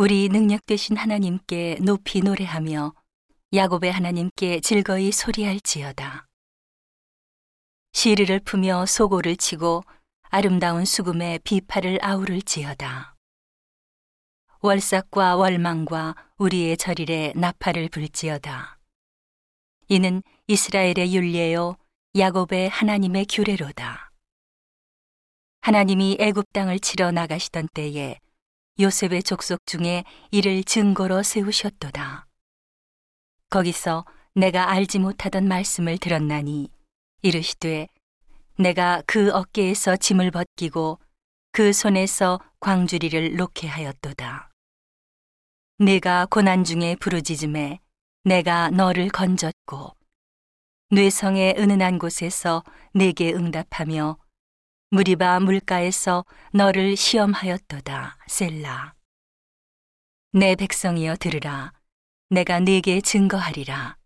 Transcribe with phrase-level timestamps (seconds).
[0.00, 2.94] 우리 능력 되신 하나님께 높이 노래하며
[3.52, 6.26] 야곱의 하나님께 즐거이 소리할지어다.
[7.92, 9.82] 시리를 풀며 소고를 치고
[10.30, 13.14] 아름다운 수금에 비파를 아우를지어다.
[14.62, 18.78] 월삭과 월망과 우리의 절일에 나팔을 불지어다.
[19.88, 21.76] 이는 이스라엘의 윤례요
[22.16, 24.10] 야곱의 하나님의 규례로다.
[25.60, 28.18] 하나님이 애굽 땅을 치러 나가시던 때에
[28.80, 32.26] 요셉의 족속 중에 이를 증거로 세우셨도다.
[33.50, 36.70] 거기서 내가 알지 못하던 말씀을 들었나니
[37.22, 37.88] 이르시되
[38.58, 40.98] 내가 그 어깨에서 짐을 벗기고
[41.52, 44.50] 그 손에서 광주리를 놓게 하였도다.
[45.78, 47.80] 내가 고난 중에 부르짖음에
[48.24, 49.96] 내가 너를 건졌고
[50.90, 52.62] 뇌성의 은은한 곳에서
[52.92, 54.18] 내게 응답하며
[54.92, 58.18] 무리바 물가에서 너를 시험하였도다.
[58.26, 58.94] 셀라.
[60.32, 61.72] 내 백성이여 들으라.
[62.28, 63.96] 내가 네게 증거하리라.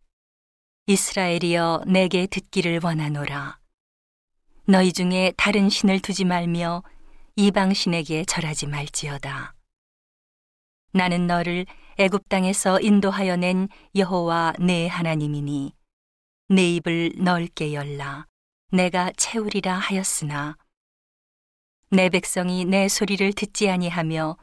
[0.87, 3.59] 이스라엘이여 내게 듣기를 원하노라.
[4.67, 6.83] 너희 중에 다른 신을 두지 말며
[7.37, 9.55] 이방 신에게 절하지 말지어다.
[10.93, 11.65] 나는 너를
[11.97, 15.73] 애굽 땅에서 인도하여 낸 여호와 내 하나님이니
[16.49, 18.27] 내 입을 넓게 열라
[18.71, 20.59] 내가 채우리라 하였으나
[21.95, 24.37] 내 백성이 내 소리를 듣지 아니하며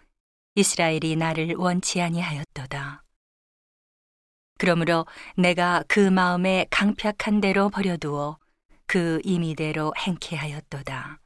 [0.56, 3.04] 이스라엘이 나를 원치 아니하였도다.
[4.58, 8.38] 그러므로 내가 그 마음에 강팍한 대로 버려두어
[8.88, 11.20] 그 임의대로 행케 하였도다.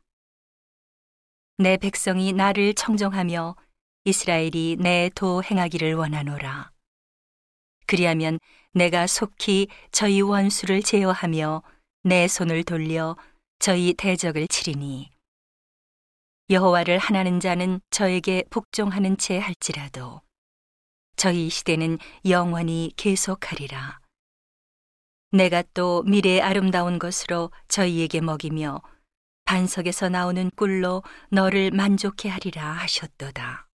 [1.59, 3.55] 내 백성이 나를 청정하며
[4.05, 6.71] 이스라엘이 내 도 행하기를 원하노라.
[7.85, 8.39] 그리하면
[8.73, 11.61] 내가 속히 저희 원수를 제어하며
[12.03, 13.15] 내 손을 돌려
[13.59, 15.14] 저희 대적을 치리니
[16.51, 20.21] 여호와를 하나는 자는 저에게 복종하는 채 할지라도
[21.15, 21.97] 저희 시대는
[22.29, 23.99] 영원히 계속하리라.
[25.31, 28.79] 내가 또 미래의 아름다운 것으로 저희에게 먹이며
[29.45, 33.67] 반석에서 나오는 꿀로 너를 만족해 하리라 하셨도다.